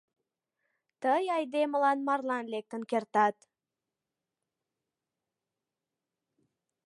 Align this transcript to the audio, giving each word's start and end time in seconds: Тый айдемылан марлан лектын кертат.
Тый 1.01 1.23
айдемылан 1.37 1.99
марлан 2.07 2.45
лектын 2.53 2.81
кертат. 2.91 3.35